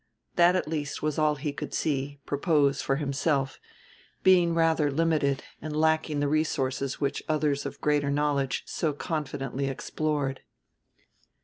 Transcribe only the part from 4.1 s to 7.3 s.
being rather limited and lacking the resources which